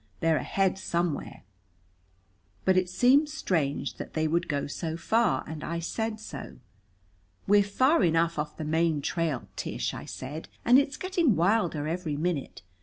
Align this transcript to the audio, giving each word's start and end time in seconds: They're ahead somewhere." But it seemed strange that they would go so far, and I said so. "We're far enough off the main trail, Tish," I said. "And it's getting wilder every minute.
They're 0.19 0.37
ahead 0.37 0.79
somewhere." 0.79 1.43
But 2.65 2.75
it 2.75 2.89
seemed 2.89 3.29
strange 3.29 3.97
that 3.97 4.15
they 4.15 4.27
would 4.27 4.47
go 4.47 4.65
so 4.65 4.97
far, 4.97 5.43
and 5.45 5.63
I 5.63 5.77
said 5.77 6.19
so. 6.19 6.57
"We're 7.45 7.61
far 7.61 8.03
enough 8.03 8.39
off 8.39 8.57
the 8.57 8.63
main 8.65 9.03
trail, 9.03 9.47
Tish," 9.55 9.93
I 9.93 10.05
said. 10.05 10.49
"And 10.65 10.79
it's 10.79 10.97
getting 10.97 11.35
wilder 11.35 11.87
every 11.87 12.17
minute. 12.17 12.63